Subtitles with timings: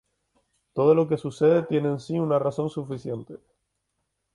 [0.73, 3.35] Todo lo que sucede tiene en sí una razón suficiente.